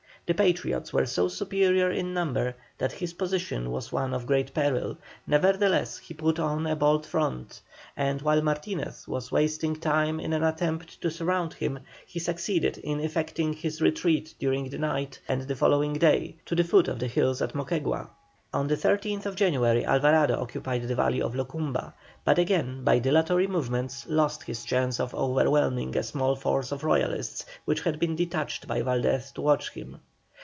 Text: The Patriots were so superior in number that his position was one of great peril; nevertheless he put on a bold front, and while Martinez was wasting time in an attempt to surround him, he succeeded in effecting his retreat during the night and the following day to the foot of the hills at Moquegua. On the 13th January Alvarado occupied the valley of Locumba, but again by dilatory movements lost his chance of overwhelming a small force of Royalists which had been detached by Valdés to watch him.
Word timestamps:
The 0.27 0.35
Patriots 0.35 0.93
were 0.93 1.05
so 1.07 1.27
superior 1.27 1.91
in 1.91 2.13
number 2.13 2.55
that 2.77 2.93
his 2.93 3.15
position 3.15 3.69
was 3.69 3.91
one 3.91 4.13
of 4.13 4.25
great 4.27 4.53
peril; 4.53 4.97
nevertheless 5.27 5.97
he 5.97 6.13
put 6.13 6.39
on 6.39 6.65
a 6.65 6.73
bold 6.75 7.05
front, 7.05 7.59
and 7.97 8.21
while 8.21 8.41
Martinez 8.41 9.09
was 9.09 9.29
wasting 9.29 9.75
time 9.75 10.21
in 10.21 10.31
an 10.31 10.41
attempt 10.41 11.01
to 11.01 11.11
surround 11.11 11.55
him, 11.55 11.79
he 12.05 12.17
succeeded 12.17 12.77
in 12.77 13.01
effecting 13.01 13.51
his 13.51 13.81
retreat 13.81 14.33
during 14.39 14.69
the 14.69 14.77
night 14.77 15.19
and 15.27 15.41
the 15.41 15.55
following 15.55 15.91
day 15.95 16.37
to 16.45 16.55
the 16.55 16.63
foot 16.63 16.87
of 16.87 16.99
the 16.99 17.07
hills 17.07 17.41
at 17.41 17.53
Moquegua. 17.53 18.07
On 18.53 18.67
the 18.67 18.75
13th 18.77 19.35
January 19.35 19.83
Alvarado 19.83 20.39
occupied 20.39 20.83
the 20.83 20.95
valley 20.95 21.21
of 21.21 21.35
Locumba, 21.35 21.93
but 22.23 22.39
again 22.39 22.85
by 22.85 22.99
dilatory 22.99 23.47
movements 23.47 24.05
lost 24.07 24.43
his 24.43 24.63
chance 24.63 24.97
of 24.97 25.13
overwhelming 25.13 25.97
a 25.97 26.03
small 26.03 26.37
force 26.37 26.71
of 26.71 26.85
Royalists 26.85 27.45
which 27.65 27.81
had 27.81 27.99
been 27.99 28.15
detached 28.15 28.65
by 28.65 28.81
Valdés 28.81 29.33
to 29.33 29.41
watch 29.41 29.71
him. 29.73 29.99